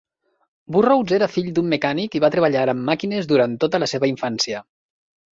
[0.75, 4.63] Burroughs era fill d'un mecànic i va treballar amb màquines durant tota la seva infància.